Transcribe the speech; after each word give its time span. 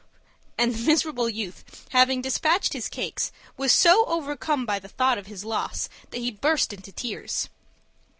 And 0.57 0.73
the 0.73 0.83
miserable 0.87 1.29
youth, 1.29 1.85
having 1.91 2.23
despatched 2.23 2.73
his 2.73 2.89
cakes, 2.89 3.31
was 3.55 3.71
so 3.71 4.03
overcome 4.05 4.65
by 4.65 4.79
the 4.79 4.87
thought 4.89 5.19
of 5.19 5.27
his 5.27 5.45
loss 5.45 5.89
that 6.09 6.17
he 6.17 6.31
burst 6.31 6.73
into 6.73 6.91
tears. 6.91 7.49